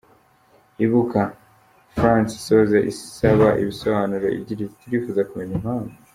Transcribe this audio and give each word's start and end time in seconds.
Ibuka-France 0.83 2.31
isoza 2.39 2.77
isaba 2.91 3.47
ibisobanururo, 3.61 4.27
igira 4.39 4.59
iti 4.63 4.75
"Turifuza 4.81 5.27
kumenya 5.29 5.53
impamvu. 5.59 5.93